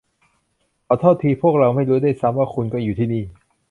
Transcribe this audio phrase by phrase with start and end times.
[0.87, 3.23] ขอโทษที พวกเราไม่รู้ด้วยซ้ำว่าคุณก็อยู่ที่นี่